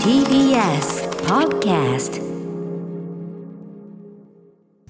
[0.00, 2.25] TBS Podcast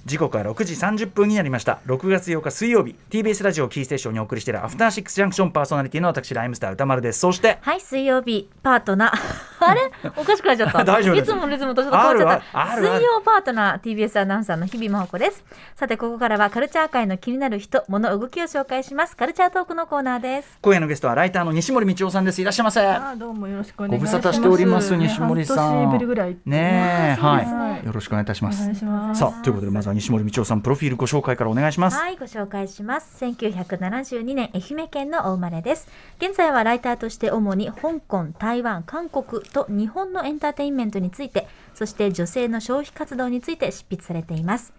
[0.07, 9.47] 時刻は6時30分になりました6月8日水曜日 TBS ラジオキーステーションにお送りしているアフターシックスジャンクションパーソナリティの私ライムスター歌丸ですそしてはい、水曜日パートナー。
[9.59, 9.91] あれ？
[10.15, 10.83] おかしくなっちゃった。
[10.85, 12.59] 大丈夫ですいつものリズムとちょっと変わっちゃった。
[12.59, 15.43] あるあるある水曜パートナー、TBS アナウンサーの日々真帆子です。
[15.75, 19.17] さて、ここからはカルチャー界の気になる人、物、動きを紹介します。
[19.17, 20.59] カルチャートークのコーナーです。
[20.61, 24.11] 今夜のゲストはライターの西森道夫さんですいらっしゃいませあどうもよろしくお願いします。
[24.11, 26.37] ご無沙汰しております西森さん半年ぶりぐらい。
[26.45, 29.19] ねはいよろしくお願いいたしますお願いします。
[29.19, 33.23] さあということでまずは西森道夫さんプロフィールご紹介からお願いしますはい、ご紹介します。
[33.25, 35.87] 1972年、愛媛県のお生まれです。
[36.19, 44.73] 現在はライターとして主に香港、台湾、韓国と日本のエンターテインメントについて、そして女性の消費活動について執筆されています。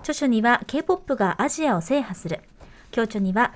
[0.00, 2.40] 著書には K-POP がアジアを制覇する。
[2.90, 3.52] 教著には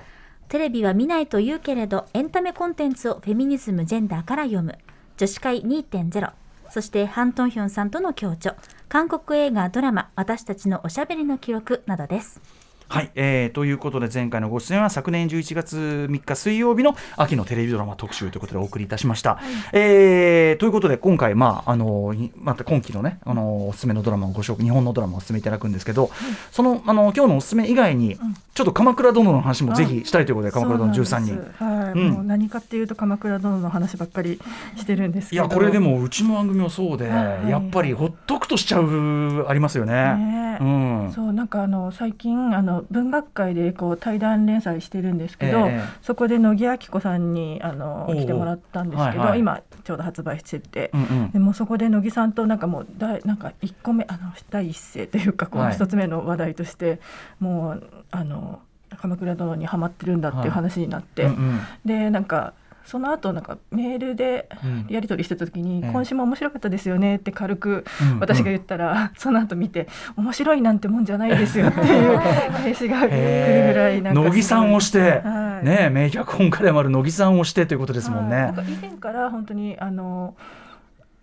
[0.47, 4.77] テレビは見ないと言うけれどエンタメコンテンツをフェミニズム・ジェンダーから読む。
[5.17, 6.42] 女子会2.0。
[6.73, 8.55] そしてハン・トンヒョンさんとの共著。
[8.89, 12.41] 韓国映画ドラマ私たちのおしゃべりの記録などです。
[12.89, 19.39] はい、えー、ということで前回のご出演は昨年11月3日水曜日の秋のテレビドラマ特集ということでお送りいたしました。
[19.71, 26.09] えーということで今回、まああのいまた今期のねあのおすすめのドラマをご紹介日本のドラマをおすすめいただくんですけど、
[26.51, 28.17] そのあの今日のおすすめ以外に、
[28.53, 31.53] ちょっと鎌倉殿の話もぜひしたいということで鎌倉殿13人。
[31.57, 32.11] はい、うん。
[32.11, 34.39] もう何かっていうと鎌倉殿の話ばっかり
[34.75, 35.41] してるんですけど。
[35.41, 37.49] いやこれでもうちの番組もそうで、はい。
[37.49, 39.93] やっぱりほっとくとしちゃうありますよね。
[39.93, 40.63] ねえ。
[40.63, 40.67] う
[41.07, 45.83] ん、そうなんかあの最近あの文学界でこう対談連載してるんですけど、ええ。
[46.03, 49.39] そこで野木明子さんにあの来てもらったんですけど、はいはい。
[49.39, 51.31] 今ちょうど発売してて、うんうん。
[51.31, 55.73] でもそこで乃木さんとなんかもうだいなんか一個目あの第一声というかこうはい。
[55.73, 56.99] 一つ目の話題として、
[57.39, 58.52] もうあの
[59.01, 61.59] 鎌倉殿にはまってるんだっていう話になって、うんうん。
[61.85, 62.53] でなんか
[62.85, 64.87] その後なんかメールでうん。
[64.89, 65.91] やり取りしてた時に、ええ。
[65.91, 69.87] 今週も面白かったですよねって軽くうん私が言ったら、その後見て
[70.17, 72.19] 面白いなんてもんじゃないですよっていう
[72.51, 75.65] 返しが来るぐらいなんか乃木さんをして、はい。
[75.65, 78.35] ね名脚本家でもある乃木さんをしてということですもんね。
[78.35, 78.45] はい。
[78.47, 78.55] なん。
[78.55, 80.35] か以前から本当にあの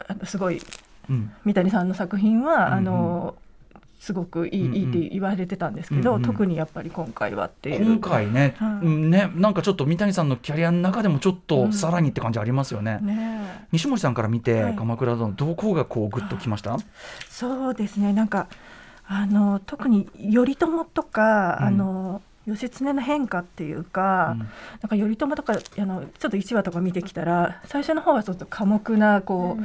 [0.08, 0.62] あのすごい
[1.10, 1.30] うん。
[1.44, 2.72] 三谷さんの作品は、うんうん。
[2.72, 3.34] あの
[4.00, 4.74] すごくいい,、うんうん。
[4.76, 6.22] いいって言われてたんですけど、うんうん。
[6.22, 7.46] 特にやっぱり今回は。
[7.46, 8.86] っていう今回ね、はい。
[8.86, 11.40] うんねなんかちょっと三谷さんのキャリアの中でもちょっうん。
[11.42, 12.98] とさらにって感じありますよね。
[13.02, 14.74] ね西森さんから見て、はい。
[14.76, 16.76] 鎌倉殿どこがこうグッときました？
[17.28, 18.12] そうですね。
[18.12, 18.48] なんか
[19.06, 21.66] あの特に頼朝とか、うん。
[21.66, 24.38] あの義経の変化っていうか、うん。
[24.38, 29.62] なんか頼朝とかあのちょっと1話とか見てきたら最初の方はちょっと寡黙なこう、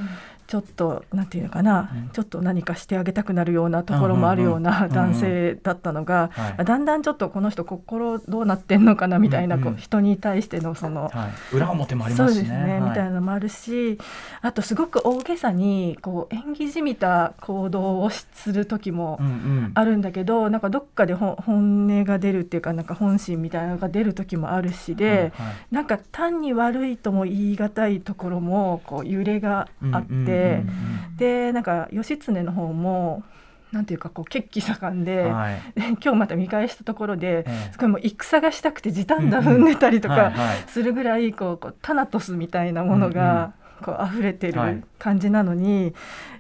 [0.48, 2.10] ちょっとなんていうのかな、うん。
[2.10, 4.94] ちょっと何かしてあげたくなるようなところもあるようなうんうんうん。
[4.94, 6.66] 男性だったのが、はい。
[6.66, 9.62] だんだんちょっとこの人心どうなってんのかなみたいな、うん。
[9.62, 11.10] うんこう人に対してのその。
[11.10, 12.50] はい、裏表もありそうますしね。
[12.50, 13.98] ですね、みたいなのもあるし
[14.42, 19.72] あとすごく大げさにこう演技じみた行動をしする時もうんうん。
[19.74, 25.32] あるんだけど、なんかどっかで本本音が出るっていうかなんか本心みたいなのが出る時もあるしで、はいはい。
[25.72, 30.70] なんか単に悪いとも言い難いところもこう揺れがあって、うんうんうん
[31.18, 33.24] でなんか義経の方も
[33.72, 35.56] なんていうかこう血気盛んで、うんはい。
[35.76, 37.72] で 今日また見返したところで、ええ。
[37.72, 40.58] すごいもう戦がしたくて時短だ踏んでたりとかはいはい。
[40.68, 44.76] するぐらいこうこうタナトスみたいなものがこう溢れてはい。
[44.76, 45.94] る感じなのに、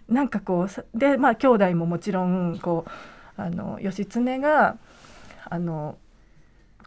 [0.09, 2.85] なんかこうさでまあ兄弟ももちろんこ
[3.37, 4.77] うあの義経が
[5.49, 5.97] あの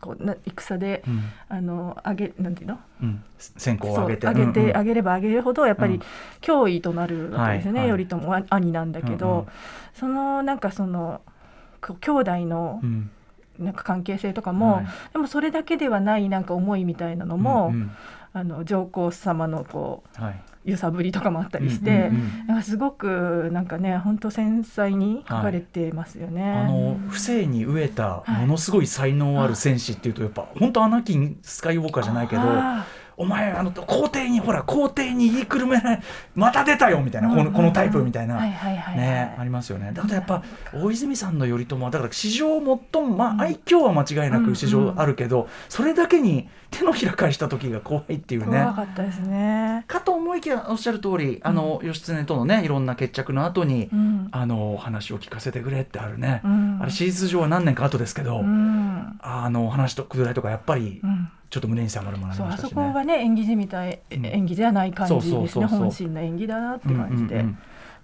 [0.00, 1.22] こうな戦でうん。
[1.48, 2.78] あのあげなんていうの？
[3.02, 4.26] うん、線香を上げて。
[4.26, 4.76] 上げて、うんうん。
[4.78, 6.00] 上げれば上げるほどやっぱりうん。
[6.40, 8.06] 脅威となるわけですよね、はいはい。
[8.06, 9.46] 頼朝は兄なんだけど、うんうん。
[9.94, 11.20] そのなんかその
[11.80, 13.10] こう兄弟のうん。
[13.58, 14.86] なんか関係性とかも、はい。
[15.12, 17.90] でもそれだけではないなんか思いみたいなのも、うんうん。
[18.34, 21.96] あの上皇様のこうはい揺さぶりとかもあったりして、うん
[22.54, 26.50] うんすごくなんかね本当繊細に書かれてますよね。
[26.50, 32.84] あの不正に飢えたものすごい才能ある戦士っていうとやっぱ本当アナキンスカイウォーカーじゃないけどあ
[33.18, 36.02] お前あの皇帝にほら皇帝に言いくるめない
[36.36, 39.92] また出たよみたいな、うんこのこのタイプみたいな、ねありますよね。
[39.92, 40.42] だからやっぱ
[40.72, 42.58] 大泉さんの頼朝はだから史上
[42.92, 48.60] 最もまあ愛嬌は間違いなく史上あるけど、それだけに手のひら返した時が怖いっていうね。
[48.60, 49.84] 怖かったですね。
[49.88, 54.28] かと思いきやおっしゃる通りあの、義経とのねいろんな決着の後に、うん。
[54.30, 56.78] あの話を聞かせてくれってあるね、うん。
[56.82, 59.18] あれ史実上は何年か後ですけど、うん。
[59.20, 62.74] あの話とくだりとかやっぱりうんちょっと胸に迫るものありそうあましたしね。
[62.74, 64.26] そこはね演技じみたいうん。
[64.26, 65.66] 演技じゃない感じですね。
[65.66, 67.58] 本心の演技だなって感じで、うんうんうん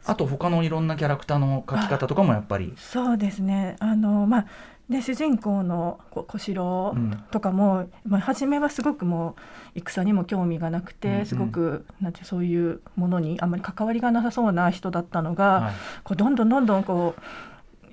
[0.06, 2.74] あと他のいろんなキャラクターの描き方とかもやっぱり。
[2.76, 3.76] そうですね。
[3.80, 4.46] あのまあ
[4.90, 7.24] で主人公のこ小四郎うん。
[7.30, 9.34] とかも、まあ、初めはすごくも
[9.74, 11.26] う戦にも興味がなくて、うんうん。
[11.26, 15.74] すごくなんてそういうものにあんまり関わりがなさそうな人だったのが、はい。
[16.04, 17.22] こうどんどんどんどんこう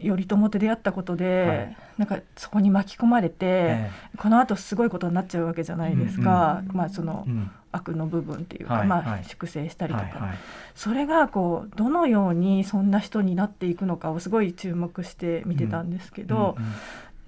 [0.02, 1.78] 頼朝と出会ったことで、はい。
[1.98, 7.28] なんかそこに巻き込まれて、えこのあとすごいことになっちゃうわけじゃないですか、うんうんまあその
[7.72, 9.24] 悪の部分っていうか、はいまあはい。
[9.26, 10.38] 粛清したりとか、はいはい。
[10.76, 16.72] それがこうどのようにそんな人になっていくのかをすごい注目して見てたんですけど、うんうん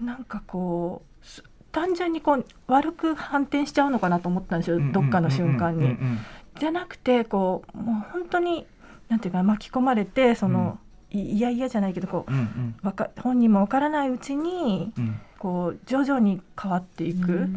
[0.04, 5.86] なんかこうす単純にこう悪く反転しちゃうのかなと思ったんですよ、うんどっかの瞬間に。
[5.86, 6.20] うんうん
[6.60, 8.68] じゃなくてこうもう本当に
[9.10, 12.75] なんていうか巻き込まれてその、いいやいやじゃないけどこうんうん。
[12.83, 15.15] うわか本人もわからないうちにうん。
[15.38, 17.48] こう徐々に変わっていく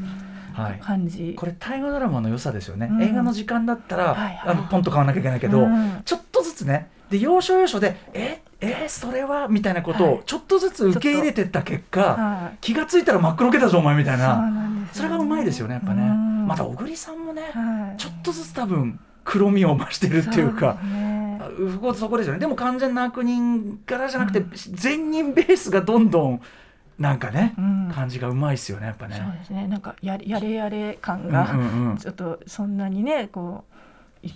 [0.53, 0.81] はい。
[0.81, 1.35] 感じ。
[1.37, 3.03] これ大河ドラマの良さですよね、うん。
[3.03, 6.03] 映画の時間だったら、はいはいあのポンと変わらなきゃいけないけど、うん。
[6.05, 6.88] ちょっとずつね。
[7.11, 10.12] で要所要所で「ええそれは?」みたいなことはい。
[10.14, 12.56] をちょっとずつ受け入れてった結果、はい。
[12.61, 14.43] 気がついたら真っ黒けだぞお前みたいな。
[14.93, 16.47] それがうまいですよねやっぱね、うん。
[16.47, 17.97] また小栗さんもね、はい。
[17.97, 20.76] ちょっとずつ多分黒みを増してるっていうか
[21.94, 22.38] そこですよね。
[22.40, 26.40] でも完全な悪人からじゃなくて、善人ベースがどんどん
[26.98, 27.93] なんかね、うん。
[27.94, 29.16] 感じがうまいですよねやっぱね。
[29.16, 29.66] そうですね。
[29.69, 33.75] なんかやれやれやれ感うんが、ちょっとそんなにねこう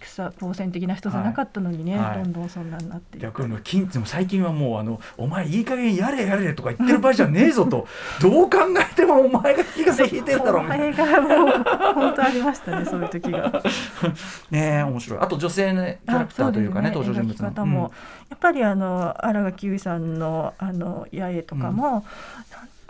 [0.00, 2.06] 戦暴戦的な人じゃなかったのにね、はい。
[2.08, 2.19] はい。
[2.25, 7.87] どんどんそんなになっていく逆に金でも最近はもうあの「お前いい加減やれやれ」とか言ってる場合じゃねえぞと。
[8.20, 11.20] どう考えてもお前が気が引いてるだろうみたいな。
[11.20, 11.64] もう
[11.94, 13.62] 本当ありましたねそういう時が。
[14.50, 15.19] ねえ面白い。
[15.20, 17.50] あと女性のキャラクターというかね登場人物の。
[17.50, 17.93] 方も、
[18.28, 22.04] やっぱりあの新垣結衣さんのあの八重とかも、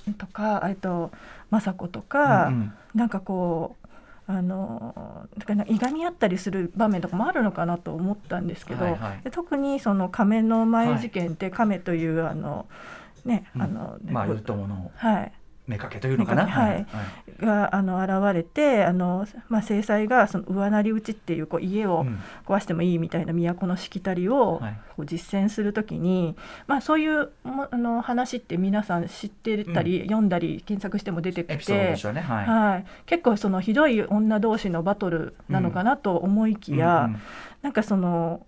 [0.07, 1.11] なんとかえっと
[1.51, 2.73] 雅子とうんか、うん。
[2.95, 3.80] なんかこう
[4.31, 9.21] あのだからいがみ合ったりする場面とかもあるのかなと思ったんですけど、はいはい。
[9.25, 12.67] で特にその亀の前事件って亀というあの
[13.25, 13.63] ね、うん。
[13.63, 15.33] あのまあ頼朝のはい
[15.69, 16.47] 妾というのかな？
[16.47, 16.87] はい。
[17.41, 22.19] があの現れてあの、まあ、制裁がその上成り討ちっていうこう家をうん。
[22.47, 24.81] 壊してもいいみたいな都のしきたりをはい。
[24.97, 26.37] こう実践するときに、
[26.67, 32.47] まあ、そういうもあの話って皆さん知ってたり、読んだり検索しても出てきてはい。
[32.47, 37.21] はい、結構そのひどい女同士のバトルなのかなと思いきや、うんうん
[37.63, 38.47] なんかその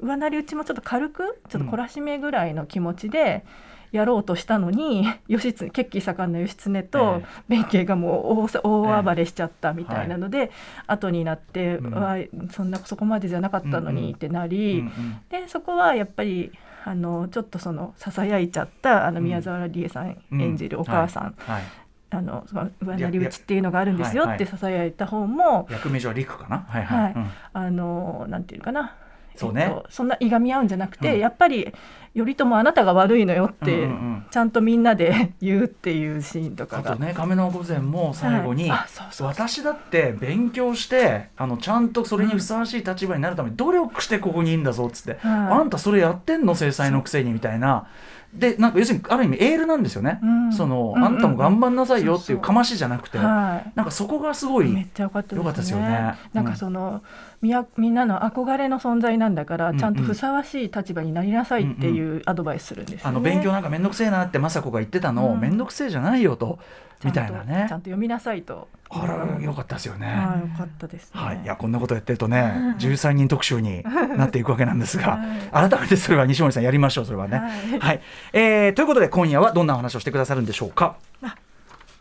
[0.00, 3.44] 上成り討ちもちょっと軽くちょっと懲らしめぐらいの気持ちで
[3.92, 10.50] やろうとしたのに、 義経血気盛んな義経とえ弁慶がもう大大暴れしちゃったみたいなので、
[10.86, 11.94] 後になって、うん。
[11.94, 12.16] わ
[12.50, 15.20] そんなそこまでじゃなかったのにってなり、うんうん。
[15.30, 16.52] でそこはやっぱり
[16.84, 19.24] あのちょっとそのささやいちゃったあのうん。
[19.24, 20.40] 宮沢りえさんうん。
[20.40, 21.62] 演じるお母さん、はい。
[22.10, 26.64] あのその上成り討ちっていうのがあるんですよはいはいってささやいた方も、役名上は陸かな？
[26.68, 27.12] はいはい、はい。
[27.14, 27.26] うん。
[27.52, 28.94] あのなんていうかな？
[29.38, 29.62] そうね。
[29.62, 31.18] えっとそんないがみ合うんじゃなくて、うん。
[31.18, 31.72] やっぱり
[32.14, 34.26] 頼朝あなたが悪いのよって、うんうんうん。
[34.30, 36.92] ちゃんとみんなで言うっていうシーンとかが。
[36.92, 38.78] あとね亀の御前も最後に、はい。
[38.80, 39.26] あそうそうそう。
[39.28, 45.32] 私だって勉強してあのちゃんとそれにふさわしい立場になるために努力してここにいるんだぞっつって、はい。
[45.60, 46.54] あんたそれやってんの？
[46.54, 47.86] 制裁のくせにみたいな
[48.34, 50.52] でなんか要するにある意味エールなんですよね、うん。
[50.52, 53.72] その、うんうんあんたも頑張んなさいよっていそうかましじゃなくて、はい。
[53.74, 56.14] なんかそこがすごいめっちゃ良かったですよね。
[56.34, 57.02] なんかその、
[57.40, 59.78] みやみんなの憧れの存在なんだから、うんうん。
[59.78, 63.04] ちゃんとふさわしい立場になりなさいっていうアドバイスするんですよね。
[63.04, 65.40] あの勉強なんか面倒くせえなって雅子が言ってたのをうん。
[65.40, 66.58] 面倒くせえじゃないよと、
[67.04, 68.68] みたいなちゃんねと読みなさいと。
[68.90, 70.06] あらよかったですよね。
[70.06, 71.20] はい、よかったですね。
[71.20, 75.18] はい、いやこんなことやってるとね13人特集になっていくわけなんですが、
[75.52, 77.36] は改めてそれは西森さんやりましょうそれはね。
[77.36, 77.42] は
[77.86, 78.00] はいい、
[78.32, 80.96] えーということで今夜はどんなお話をしてくださるんでしょうか？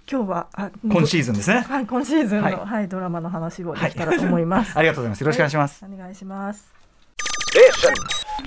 [0.09, 1.59] 今日はあ今シーズンですね。
[1.67, 4.71] はい、今シーズンの、はいはい、ドラマの話をできたらと思います。
[4.79, 5.21] ありがとうございます。
[5.21, 5.85] よろしくお願いします。
[5.85, 6.73] お願いします。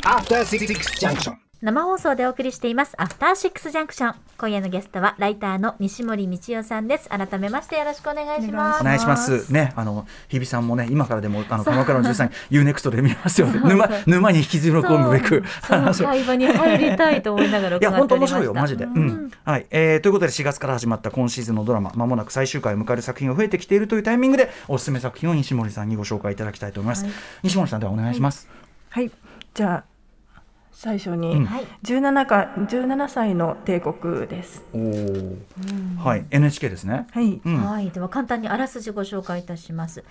[0.04, 1.50] After Six Junction.
[1.62, 7.10] 生放送でお送りしていますアフターシックスジャンクション今夜のゲストはライターの西森道夫さんです。
[7.10, 8.80] 改めましてよろしくお願いします。
[8.80, 9.52] お願いします。
[9.52, 13.48] ね、あの日比さんもね、今からでもあの鎌倉の13人、 U-NEXT で見ますよ。
[13.48, 15.44] 沼沼に引きずり込むべく。
[15.68, 18.84] その会話に入りたいと思いながら いや本当面白いよマジで。
[18.86, 19.30] うん。
[19.44, 27.04] はい、えーということで4月から始まった今シーズンのドラマまもなく最終回を迎える作品が増えてきているというタイミングでおすすめ作品を西森さんにご紹介いただきたいと思います。
[27.04, 27.12] はい。
[27.42, 28.48] 西森さんではお願いします。
[28.88, 29.10] はい、
[29.52, 29.89] じゃあ
[30.80, 34.64] 最初に、うんはい17か17歳の帝国です。
[34.72, 37.06] おお、はい NHK ですね。
[37.10, 37.38] はい。
[37.44, 37.60] うん。
[37.70, 40.02] はい、では簡単にあらすじご紹介いたします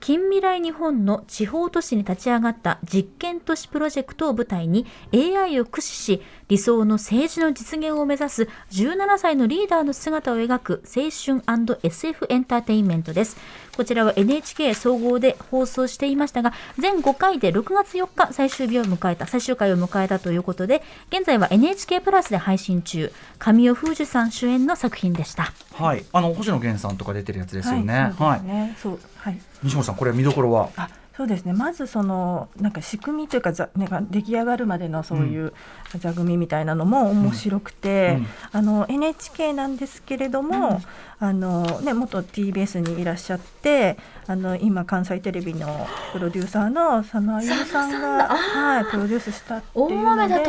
[0.00, 11.42] 近未来日本の地方都市に立ち上がった実験都市プロジェクトを舞台に AI を駆使し理想の政治の実現を目指す17歳のリーダーの姿を描く青春
[11.82, 13.36] &SF エンターテインメントです
[13.76, 25.52] こちらは NHK 総合で放送していましたが全5回で6月4日最終日を迎えた最終回を迎えたということで現在は NHK プラスで配信中神尾楓珠さん主演の作品でした。
[25.74, 26.04] はい。
[26.12, 27.94] あの星野源さんとか出てるやつですよね。
[27.94, 28.76] はい、そうですね。
[28.82, 29.38] そうはい。
[29.62, 30.70] 西本さんこれ見どころは？
[30.76, 31.52] あそうですね。
[31.52, 35.52] まずそのなんか仕組みというかざなんか出来上がるまでのそういう
[35.98, 38.26] 座組みたいなのも面白くて、うん。
[38.52, 40.80] あの NHK なんですけれども、
[41.18, 43.98] あのね、元 TBS にいらっしゃって
[44.28, 50.48] あの今関西テレビのプロデューサーの佐野あゆみさんが、はい、プロデュースしたっていう大ので豆田十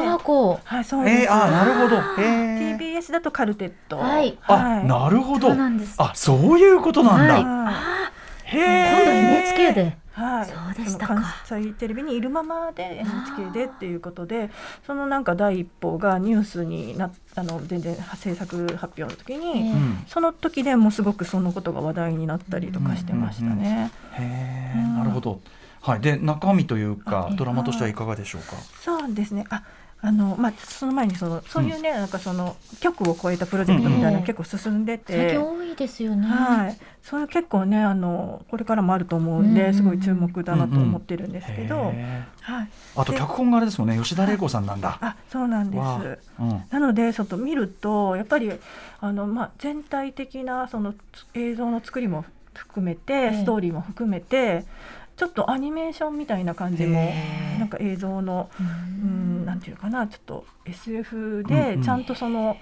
[0.63, 1.97] はいそうです、えー、あなるほど。
[1.97, 3.97] TBS だとカルテット。
[3.97, 4.37] はい。
[4.43, 5.47] あなるほど。
[5.47, 5.95] そうなんです。
[5.97, 7.41] あそういうことなんだ、はい。
[8.53, 11.13] 今え度 NHK ではい、そうでしたか。
[11.13, 14.49] その関西テレビにいるままで NHK でっていうことで
[14.85, 20.03] そのなんか第一報がニュースになあの全然制作発表の時に、えうん。
[20.07, 23.91] その時でもうすごくそのことが話題になったりとかしてましたね。
[24.13, 24.97] へえうん。
[24.97, 25.39] なるほど。
[25.81, 26.01] はい。
[26.01, 28.57] で中身というかドラマとしてはいかがでしょうか？
[28.81, 29.45] そうですね。
[29.49, 29.63] あ
[30.01, 36.25] あのまあ、その前にそのそういうね、なんかその局を超えたプロジェクトみたいな結構進んで最て、近多いですよね。
[36.25, 39.73] はい、それ結構ねあのこれからもあると思うんで、うん。
[39.73, 43.97] すごい注目だなと思ってるんですけど、へはい、ーあとで脚本があれですもんね。
[43.97, 44.97] 吉田玲子さんなんだ。
[45.01, 46.31] あそうなんです。
[46.39, 46.63] うん。
[46.69, 48.53] なのでちょっと見るとやっぱり
[49.01, 50.97] あの、まあ、全体的なそのつ
[51.33, 54.65] 映像の作りも含めて、えストーリーも含めて
[55.19, 57.11] ちょっとアニメーションみたいな感じも
[57.59, 61.83] なんか映像のううんなんていうかなちょっと SF うんでうん。
[61.83, 62.55] ちゃんとその、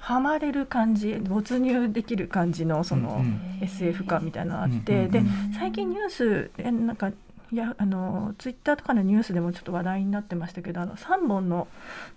[0.00, 3.24] ハマれる感じ没入できる感じのその、
[3.60, 5.20] SF 化みたいなのがあって、で
[5.58, 11.66] 最近ニュースえなんかいやあのツイッターとかのニュースでもちょっと話題になってましたけどあの3本の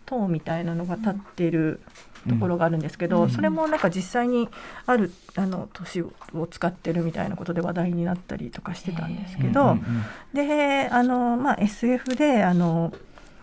[0.06, 1.82] 塔みたいなのが立ってる
[2.28, 3.30] ところがあるんですけど、うん。
[3.30, 4.50] それもなんか実際に
[4.86, 6.12] あるあの都市を
[6.50, 9.80] 使ってるみたいなことで話題になったりとかしてたんですけど、うんうんうん
[10.34, 12.94] であの、まあ、SF であの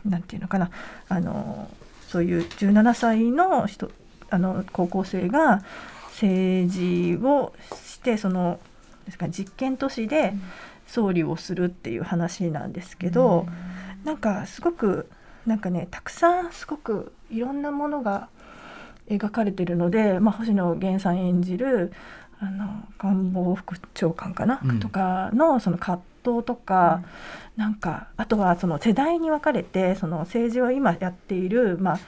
[0.04, 0.70] なんていうのかな
[1.08, 1.68] あの
[2.08, 3.90] そういう17歳の人
[4.30, 5.62] あの高校生が
[6.10, 7.52] 政治を
[7.84, 8.60] してその
[9.04, 10.32] ですか実験都市で
[10.86, 13.46] 総理をするっていう話なんですけど、
[14.04, 15.08] なんかすごく
[15.46, 18.28] なんかねたくさんすごくいろんなものが
[19.08, 21.92] 描かれてるので、まあ、星野源さん演じる
[22.38, 24.80] あの官房副長官かな、うん。
[24.80, 27.02] とかのその葛藤とか、
[27.56, 32.00] なんかあとはその世代に分かれてその政治を今やっているまあ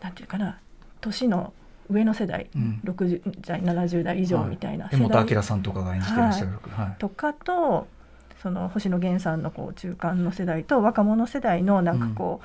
[0.00, 0.58] なんていうかな
[1.00, 1.52] 年の
[1.90, 2.80] 上の世代、うん。
[2.84, 5.24] 60代70代以上みたいな江世代。
[5.24, 6.52] 本明さんとかが演じてらっしゃる。
[6.70, 6.98] はい。
[6.98, 7.86] とかと
[8.44, 12.40] その星野源さんのこう中間の世代と若者世代のなんかこ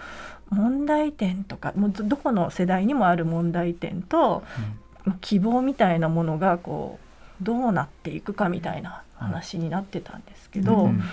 [0.51, 4.41] う、問題点とかもうどどこの世代にもある問題点と
[5.21, 6.99] 希望みたいなものがこ
[7.41, 10.89] うどうなっていくかみたいな話になってたんですけど、うん。
[10.89, 11.03] うん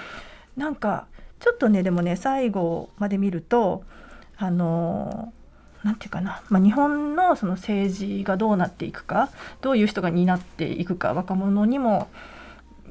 [0.56, 1.06] なんか
[1.38, 3.84] ちょっとねでもね最後まで見ると
[4.38, 5.32] あの
[5.82, 12.08] なんていうかな、まあ、日本のその政治がどうなっていくかどういう人が担っていくか若者にも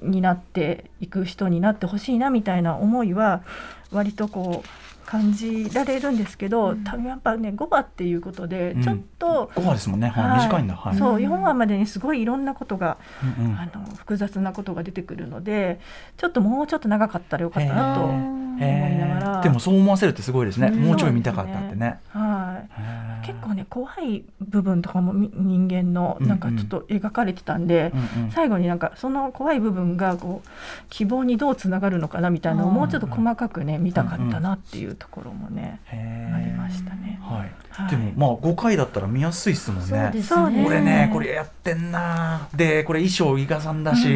[0.01, 3.43] 担っていく人になってほしいなみたいな思いは
[3.91, 6.83] 割とこう感じられるんですけど、うん。
[6.83, 8.83] 多分やっぱね5話っていうことでうん。
[8.83, 10.37] ちょっと、5話ですもんね、はいはい。
[10.45, 10.97] 短いんだ、はい。
[10.97, 12.97] そう4話までにすごいいろんなことが
[13.39, 13.55] うんうん。
[13.57, 15.79] あの複雑なことが出てくるので
[16.17, 19.41] ちょっともうちょっと長かったらよかったなと、思いながら。
[19.41, 20.79] でもそう思わせるってすごいですね、うん。
[20.81, 21.99] もうちょい見たかったってね。
[22.09, 28.31] はい結構ね怖い部分とかもみ人間のなんかちょっと描かれてたんで、うんうん。
[28.31, 30.49] 最後になんかその怖い部分がこう
[30.89, 36.35] 希望にどうつながるのかなみたいなのをもうちょっと細かくね見たかったなっていうところもね、へー。
[36.35, 37.19] ありましたね。
[37.21, 37.51] はい。
[37.69, 37.89] はい。
[37.89, 40.11] でもまあ5回だったら見やすいっすもんね。
[40.21, 40.63] そうね。
[40.65, 44.15] 俺ねこれやってんなでこれ衣装伊賀さんだし、 い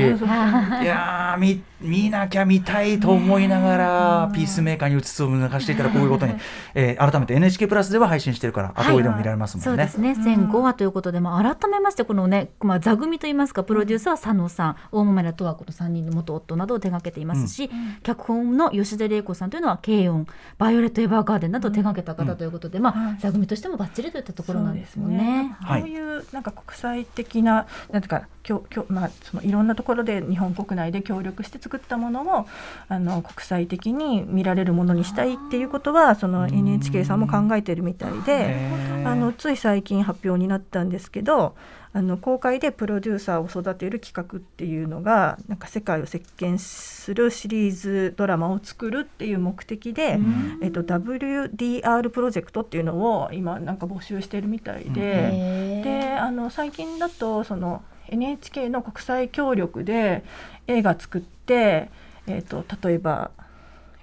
[0.86, 6.34] やー見見なきゃ見たいと思いながら、ピースメーカーにうつつを抜かしていたらこういうことに、
[6.76, 9.66] えー改めて NHK プラスでは配信してるから後追いでも見られますもんね。
[9.66, 10.16] そうですね。
[10.16, 17.70] 全5話ということで、まあ、改めましてこのね、まあ、座組といいますかプロデューサーは佐野さん大豆田十和子と3人の元夫などを手掛けていますし、
[18.04, 20.28] 脚本の吉田玲子さんというのは「軽音」
[20.58, 25.56] 「バイオレット・エヴァーガーデン」などを手掛けた方ということで、まあ、はい座組としてもバッチリといったところなんですもんそうね。
[25.62, 25.82] はい。
[25.82, 32.48] こういうなんか国際的ななんていうかきょきょまあそのいろんなところで日本国内で協力して作ったものを
[32.88, 38.89] あの国際的に見られるものにしたいっていうことはその NHK さんも考えてるみたいで。
[39.06, 41.56] あのつい最近発表になったんですけど
[41.92, 50.20] あの公開でプロデューサーを育てる企画っていうのがなんか世界を席巻するシリーズドラマを作るっていう目的で、
[50.62, 55.02] えっと、WDR プロジェクトっていうのを今なんか募集してるみたいで。
[55.02, 60.24] へーであの最近だとその NHK の国際協力で
[60.68, 61.90] 映画作って、
[62.28, 63.32] えー、と例えば、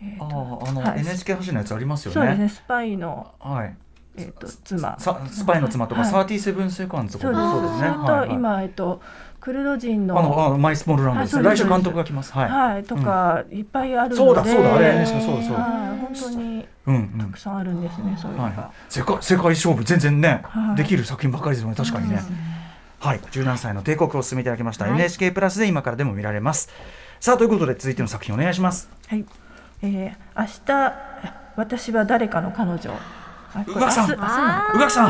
[0.00, 2.14] えーああの、はい NHK 発信のやつありますよね。
[2.14, 3.76] そうですねスパイの、はい。
[4.16, 4.98] えー、と妻。
[4.98, 7.74] さスパイの妻とか、はいサーティセブンセカンズとかそうです。
[7.74, 8.06] そうですね。
[8.06, 9.00] と、今、えっと、
[9.40, 11.42] クルド人のあのあマイスモールランドですね。
[11.44, 12.32] 来週監督が来ます。
[12.32, 12.50] はい。
[12.50, 14.16] はい、とか、いっぱいあるので。
[14.16, 15.62] そうだそうだあれ NHK そうだそうだ。
[15.62, 16.68] はい、本当に。
[17.18, 18.48] たくさんあるんですね、そういうのが。
[18.48, 20.76] はいはい、世界世界勝負全然ね、はい。
[20.76, 21.76] できる作品ばかりですよね。
[21.76, 22.20] 確かにね、
[23.00, 23.18] はい。
[23.18, 24.94] 17歳の帝国を進めていただきました、はい。
[24.94, 26.68] NHK プラスで今からでも見られます。
[27.20, 28.88] さあということで続いての作品お願いします。
[29.08, 29.24] はい、
[29.82, 31.16] えー、明日
[31.56, 32.90] 私は誰かの彼女。
[33.66, 34.10] 宇垣さん。
[34.10, 34.16] 宇
[34.78, 35.06] 垣さ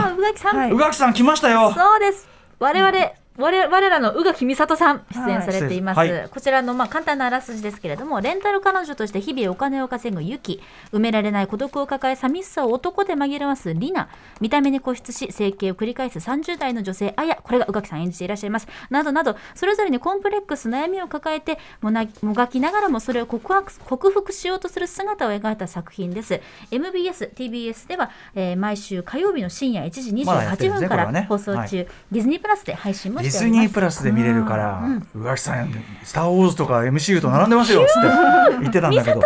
[0.67, 0.73] ん。
[0.73, 1.73] 宇垣さん来ましたよ。
[1.75, 2.29] そうです。
[2.59, 2.93] 我々、
[3.39, 6.29] 我我らの宇垣美里さん出演されています、はい。
[6.29, 10.61] こちらのまあ簡単なあらすじですけれどもレンタル彼女として日々お金を稼ぐユキ。
[10.93, 14.09] 埋められない孤独を抱え寂しさを男で紛らわすリナ。
[14.41, 18.69] 見た目に固執し整形を繰り返す30代の女性アヤこれが宇垣さん演じていらっしゃいます。
[18.91, 26.41] などなどそれぞれにコンプレックス悩みを抱えてもなもがきながらもそれを告白克服しようとする姿を描いた作品です。
[26.71, 31.27] MBS、TBS では、えー毎週火曜日の深夜1時まだやってる28分からんですねこれはね。
[31.29, 31.69] 放送中、はい。
[31.71, 34.83] ディズニープラスで配信もディズニープラスで見れるから、
[35.15, 35.73] 宇垣さん
[36.05, 38.57] 「スター・ウォーズ」とか MCU と並んでますよっつって。
[38.61, 39.21] 言ってたんだけど。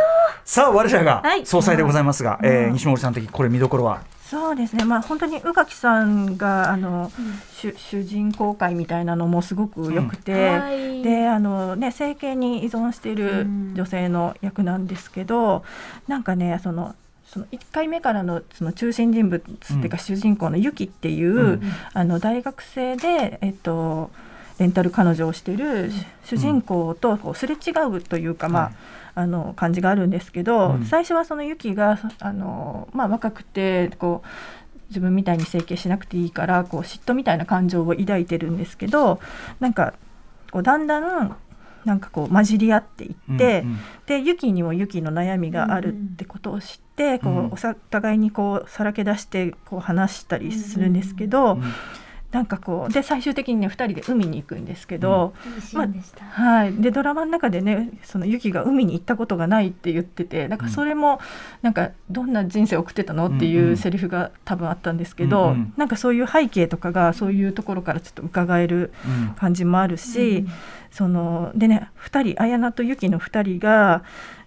[0.45, 1.45] さあ我らがはい。
[1.47, 4.01] 総裁でございますが、えー西森さん的これ見どころは？
[4.31, 7.11] そうですね、まあ、本当に宇垣さんがあの、
[7.53, 11.03] 主主人公会みたいなのもすごく良くて、はい。
[11.03, 13.75] であの、ね、整形に依存しているうん。
[13.75, 15.65] 女性の役なんですけど、
[16.09, 16.95] なんかねその
[17.33, 24.11] その1回目からのその中心人物っていうか、主人公のユキっていう、うんあの大学生で、えっと、
[24.59, 25.91] レンタル彼女をしている
[26.25, 28.75] 主人公とこうすれ違うというか、まあはい。
[29.15, 30.85] あの感じがあるんですけど、うん。
[30.85, 34.29] 最初はそのユキがあの、まあ、若くてこう
[34.89, 39.21] 自分みたいに整形しなくていいからこう嫉妬みたいな感情を抱いてるんですけど
[39.61, 39.95] なんか
[40.51, 41.37] こうだんだん
[41.85, 43.79] なんかこう混じり合っていって、うんうん。
[44.07, 47.47] でユキにもユキの悩みがあるってことを知って、こうん。
[47.49, 51.63] うおさ互いにこうさらけ出してこう話したりするんですけど、うん
[52.31, 55.35] なんかこうで最終的にね2人で海に行くんですけど、
[56.31, 61.21] はい、でドラマの中でねそのユキが海に行ったことがないって言っててなんかそれも
[61.63, 65.75] なんかどんな人生を送ってたのっていうセリフが多分あったんですけど、うんうん。
[65.77, 69.35] なんかそういう背景とかがそういうところからちょっと伺えるうん。
[69.35, 70.49] 感じもあるし、うん
[70.91, 74.03] そのでね2人綾菜とユキの2人が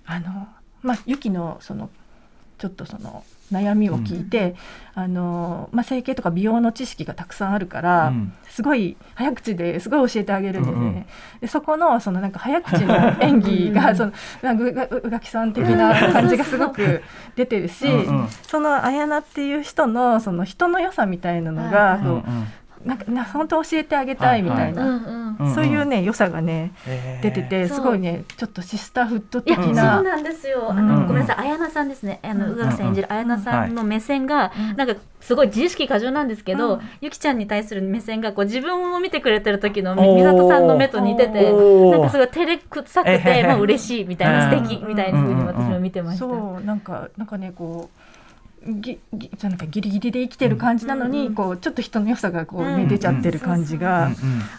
[0.05, 0.47] あの、
[0.81, 1.89] まあ、ユキのその
[2.63, 4.55] ちょっとその悩みを聞いて、
[4.95, 8.33] あのまあ、整形とか美容の知識がたくさんあるから、うん。
[8.47, 10.77] すごい早口ですごい教えてあげるんですね。
[10.77, 11.05] うんうん。
[11.41, 17.01] でそこのそのなんか早口の 演技がそのなんかうがうがきさん的な感じがすごく
[17.35, 18.27] 出てるし、うんうん。
[18.29, 22.47] その綾菜っていう人のその人の良さみたいなのはいが、うんうん
[22.85, 26.73] なんかな本当教えてあげたいみたいな、そういうね良さがね
[27.21, 30.01] 出ててすごいねちょっとシスターフットいや、そう的な。
[30.01, 30.67] なんですよ。
[30.71, 32.19] あうんの、ごめんなさい、綾菜さんですね。
[32.23, 40.01] あの、宇垣さん演じる綾菜さんの目線が、うんなんか、すごい自意識過剰なんですけど、うんゆきちゃんに対する目線が、こう、自分を見てくれてる時の、おー。
[40.01, 41.51] みみさとさんの目と似てて。
[41.51, 46.25] なんか、すごい照れくさくて、まあ、嬉しいみたいな、うん素敵みたいな風に私も見てました。
[46.25, 48.12] そうなんかなんかねこう
[48.65, 52.87] ぎぎなんかギリギリで生きてる感じなのに、うんこうちょっと人の良さがこう、ねうん。
[52.87, 54.11] 出ちゃってる感じが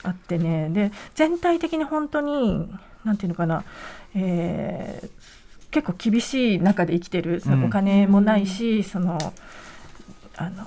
[0.03, 0.69] あってね。
[0.71, 2.69] で全体的に本当に
[3.05, 3.65] なんていうのかな、
[4.15, 5.11] えー
[5.71, 7.41] 結構厳しい中で生きてる。
[7.41, 7.65] そのうん。
[7.65, 9.19] お金もないし、その
[10.37, 10.65] あの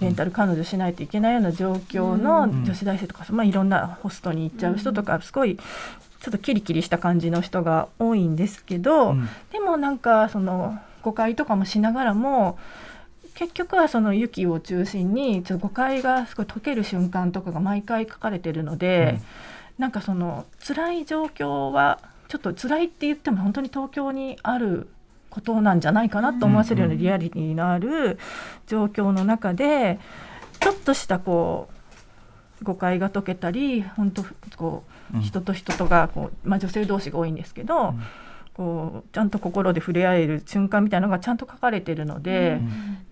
[0.00, 2.64] レンタル彼女しないといけないような状況のうん。
[2.64, 9.28] 女子大生とか、まあ、いろんなホストに行っちゃう人とか、すごいちょっとキリキリした感じの人が多いんですけど、うん。
[9.50, 12.58] でもなんかその誤解とかもしながらも
[13.34, 19.20] 結局はそのユキを中心にちょっと誤解がすごい解ける瞬間とかが毎回書かれてるので、
[19.76, 24.88] なんかその辛い状況はちょっと辛いって言っても本当に東京にある
[25.30, 28.18] ことなんじゃないかなと思わせるようなリアリティのある
[28.68, 29.98] 状況の中で
[30.60, 31.68] ちょっとしたこ
[32.62, 34.24] う誤解が解けたり本当
[34.56, 35.20] こうん。
[35.20, 38.02] う人と人とがこう、まあ、女性同士が多いんですけど、うん
[38.54, 42.60] こうちゃんと心で触れ合える瞬間みたいなのがちゃんと書かれてるので、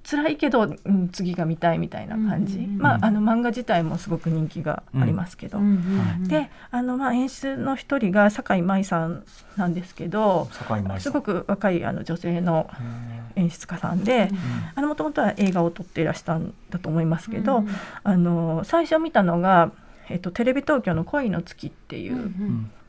[0.09, 5.59] 辛いけど、うん、次が見たいみたいな感じ、うんまああの漫画自体もすごく人気がありますけど。
[5.59, 9.25] うんうんうんであのまあ演出の一人が酒井舞さん
[9.57, 11.01] なんですけど坂井舞さん。
[11.01, 12.71] すごく若いあの女性の
[13.35, 14.31] 演出家さんで
[14.77, 17.69] もともとは映画を撮っていらしたんだと思いますけど、うん。
[18.05, 19.73] あの最初見たのが、
[20.13, 22.31] えっと、テレビ東京の「恋の月」っていう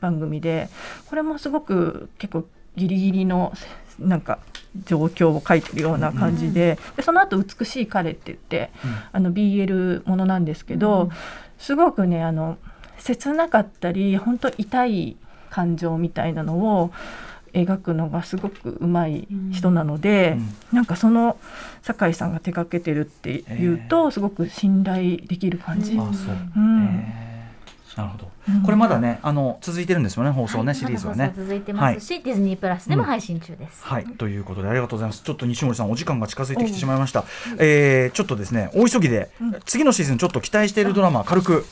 [0.00, 0.68] 番組で
[1.08, 3.52] これもすごく結構ギリギリの
[3.98, 4.38] なんか
[4.84, 8.70] 状況を書いてるような感じで,、でその後美しい彼」って言って
[9.12, 11.10] あの BL ものなんですけど、うん。
[11.58, 12.58] すごくねあの
[12.98, 15.16] 切なかったり本当痛い
[15.50, 16.90] 感情みたいなのを
[17.54, 20.36] 描くのがすごくうまい人なので、
[20.72, 20.76] うん。
[20.76, 21.38] なんかその
[21.82, 25.96] 酒井さんが手掛けてるっていうとすごく信頼できる感じ。
[25.96, 26.04] な
[28.02, 28.62] るほど、うん。
[28.62, 31.32] これまだねあの続いてるんですよね放送ね、シリーズはね。
[31.36, 33.84] 続いてますし、ディズニープラスでも配信中です。
[33.84, 35.22] はい、ということでありがとうございます。
[35.22, 37.22] ちょっと西森さんお時間が近づいてきてしまいました。
[37.58, 39.60] えー、ちょっとですね大急ぎで、うん。
[39.64, 41.64] 次のシーズンちょっと期待しているドラマ軽く。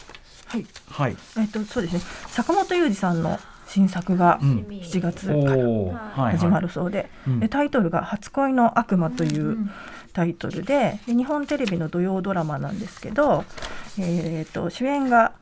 [0.46, 0.66] はい。
[0.90, 1.16] はい。
[1.38, 2.00] えっとそうですね。
[2.28, 3.40] 坂本裕二さんの
[3.72, 6.62] 新作がうん7月おから始まはい。
[6.62, 9.70] るそうで,、うんでタイトルが「初恋の悪魔」といううん
[10.12, 13.44] タイトルでで日本テレビの土曜ドラマなんですけど、
[13.98, 15.32] えー、と主演が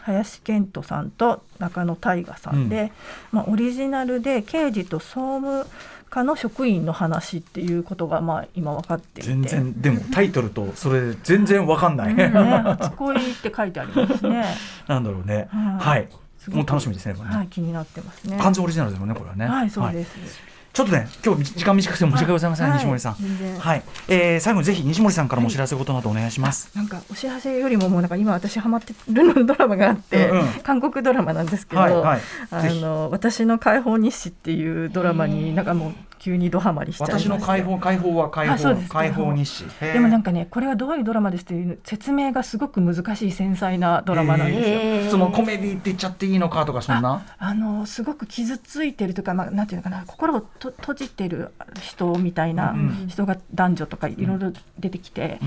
[0.00, 2.90] 林遣都さんと中野大河さんで、
[3.32, 5.66] まあ、オリジナルで刑事と総務
[6.08, 12.14] 課の職員の話っていうことがまあ今分かっていて全然でもタイトルとそれ全然わかんない。
[12.14, 14.44] ね、初恋って書いてありますね。
[14.86, 15.48] なんだろうね。
[15.50, 16.08] はいはい。
[16.50, 17.14] もう楽しみですね。
[17.14, 18.38] はい、気になってますね。
[18.38, 19.46] 完全オリジナルですもんねこれはね。
[19.46, 20.53] はい、そうです。
[20.74, 23.14] ちょっとね今日時間短くて申し訳ございません、はい西森さん。
[23.14, 23.82] はい。
[24.08, 26.68] えー、最後にぜひ西森さんからもお知らせことなどお願いします。
[26.74, 32.20] なんかお知らせよりももうなんか今私ハマってるのドラマがあって、うんうん韓国ドラマなんですけど、はいはい。
[32.50, 39.64] あの私の解放日誌っていうドラマになんかもう急にドハマりしちゃい私の解放解放は解放解放日誌。
[39.80, 45.10] でもなんかねこれはどういうドラマですっていう説明がすごく難しい繊細なドラマなんですよ。
[45.12, 47.24] そのコメディって言っちゃっていいのかとかそんな？
[47.38, 50.40] あのすごく傷ついてるとか、まあ、なんていうのかな心を
[50.72, 51.50] と閉じてる
[51.80, 55.38] 人みたいなうん人が男女とかいろいろ出てきて。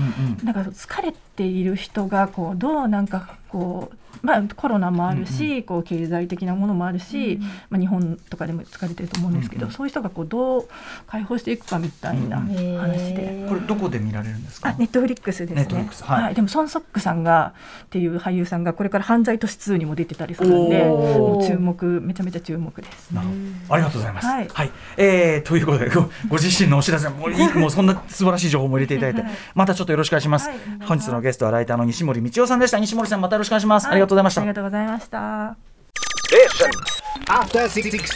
[0.44, 10.68] なんか疲れている人がこうどうなんかこう、まあ、コロナもあるし、こう経済的なものもあるし、まあ、日本とかでも疲れてると思うんですけど、そういう人がこうどう
[11.06, 13.46] 解放していくかみたいな話で。
[13.48, 14.70] これどこで見られるんですか？
[14.70, 15.86] あネットフリックスですね。
[15.88, 17.54] Netflix はいでもソンソックさんが
[17.84, 23.12] っていう俳優さんがこれから犯罪都市2にも出てたりするんで、もう注目めちゃめちゃ注目です。
[23.14, 23.34] なるほ
[23.68, 24.26] どありがとうございます。
[24.26, 24.70] ははいい。
[25.08, 30.48] えーということでごご自身のお知らせもういいもうそんな素晴らしい情報も入れていただいてはいまたちょっとよろしくお願いします。
[30.48, 32.78] はい本日のゲストはライターの西森道夫さんでした。
[32.78, 33.88] 西森さんまたよろしくお願いします。
[33.88, 34.48] ありがとうございましたあり。
[34.48, 35.56] がとうございました。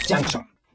[0.08, 0.51] Junction.